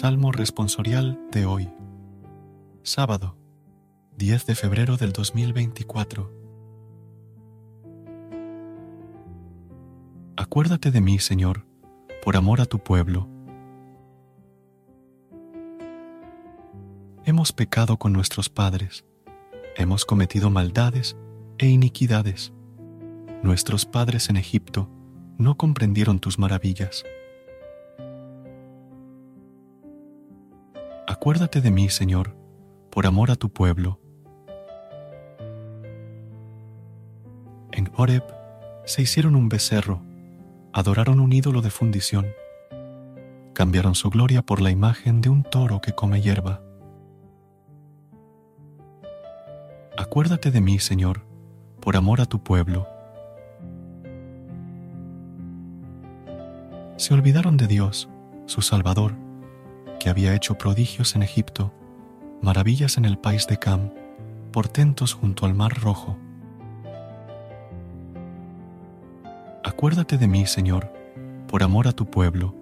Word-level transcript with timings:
Salmo 0.00 0.32
responsorial 0.32 1.20
de 1.30 1.44
hoy. 1.44 1.68
Sábado, 2.82 3.36
10 4.16 4.46
de 4.46 4.54
febrero 4.54 4.96
del 4.96 5.12
2024. 5.12 6.32
Acuérdate 10.38 10.90
de 10.90 11.02
mí, 11.02 11.18
Señor, 11.18 11.66
por 12.24 12.38
amor 12.38 12.62
a 12.62 12.64
tu 12.64 12.78
pueblo. 12.78 13.28
Hemos 17.26 17.52
pecado 17.52 17.98
con 17.98 18.14
nuestros 18.14 18.48
padres, 18.48 19.04
hemos 19.76 20.06
cometido 20.06 20.48
maldades 20.48 21.14
e 21.58 21.68
iniquidades. 21.68 22.54
Nuestros 23.42 23.84
padres 23.84 24.30
en 24.30 24.38
Egipto 24.38 24.88
no 25.36 25.58
comprendieron 25.58 26.20
tus 26.20 26.38
maravillas. 26.38 27.04
Acuérdate 31.20 31.60
de 31.60 31.70
mí, 31.70 31.90
Señor, 31.90 32.34
por 32.90 33.06
amor 33.06 33.30
a 33.30 33.36
tu 33.36 33.52
pueblo. 33.52 34.00
En 37.72 37.90
Horeb 37.94 38.24
se 38.86 39.02
hicieron 39.02 39.36
un 39.36 39.50
becerro, 39.50 40.00
adoraron 40.72 41.20
un 41.20 41.30
ídolo 41.34 41.60
de 41.60 41.68
fundición, 41.68 42.28
cambiaron 43.52 43.94
su 43.94 44.08
gloria 44.08 44.40
por 44.40 44.62
la 44.62 44.70
imagen 44.70 45.20
de 45.20 45.28
un 45.28 45.42
toro 45.42 45.82
que 45.82 45.92
come 45.92 46.22
hierba. 46.22 46.62
Acuérdate 49.98 50.50
de 50.50 50.62
mí, 50.62 50.78
Señor, 50.78 51.26
por 51.82 51.98
amor 51.98 52.22
a 52.22 52.24
tu 52.24 52.42
pueblo. 52.42 52.86
Se 56.96 57.12
olvidaron 57.12 57.58
de 57.58 57.66
Dios, 57.66 58.08
su 58.46 58.62
Salvador, 58.62 59.16
que 60.00 60.08
había 60.08 60.34
hecho 60.34 60.56
prodigios 60.56 61.14
en 61.14 61.22
Egipto, 61.22 61.72
maravillas 62.40 62.96
en 62.96 63.04
el 63.04 63.18
país 63.18 63.46
de 63.46 63.58
Cam, 63.58 63.92
portentos 64.50 65.12
junto 65.12 65.44
al 65.44 65.54
mar 65.54 65.78
rojo. 65.78 66.16
Acuérdate 69.62 70.16
de 70.16 70.26
mí, 70.26 70.46
Señor, 70.46 70.90
por 71.46 71.62
amor 71.62 71.86
a 71.86 71.92
tu 71.92 72.06
pueblo. 72.06 72.54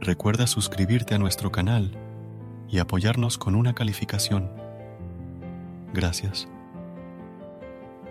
Recuerda 0.00 0.46
suscribirte 0.46 1.14
a 1.14 1.18
nuestro 1.18 1.50
canal 1.50 1.98
y 2.68 2.78
apoyarnos 2.78 3.36
con 3.36 3.56
una 3.56 3.74
calificación. 3.74 4.48
Gracias. 5.92 6.46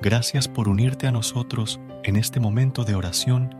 Gracias 0.00 0.48
por 0.48 0.68
unirte 0.68 1.06
a 1.06 1.12
nosotros 1.12 1.78
en 2.04 2.16
este 2.16 2.40
momento 2.40 2.84
de 2.84 2.94
oración 2.94 3.59